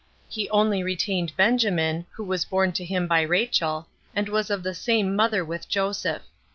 [0.27, 4.73] He only retained Benjamin, who was born to him by Rachel, and was of the
[4.73, 6.23] same mother with Joseph.